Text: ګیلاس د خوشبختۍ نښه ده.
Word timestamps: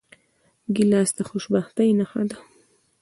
ګیلاس 0.75 1.09
د 1.17 1.19
خوشبختۍ 1.29 1.89
نښه 1.99 2.23
ده. 2.29 2.37